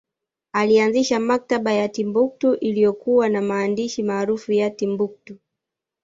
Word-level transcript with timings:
Alianzisha 0.53 1.19
maktaba 1.19 1.73
ya 1.73 1.89
Timbuktu 1.89 2.55
iliyokuwa 2.55 3.29
na 3.29 3.41
maandishi 3.41 4.03
maarufu 4.03 4.51
ya 4.53 4.69
Timbuktu 4.69 5.37